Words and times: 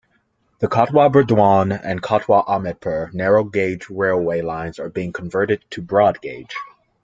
The 0.57 0.67
Katwa-Burdwan 0.67 1.71
and 1.83 2.01
Katwa-Ahmedpur 2.01 3.13
narrow 3.13 3.43
gauge 3.43 3.87
railway 3.91 4.41
lines 4.41 4.79
are 4.79 4.89
being 4.89 5.13
converted 5.13 5.63
to 5.69 5.81
broad 5.83 6.19
gauge. 6.21 6.55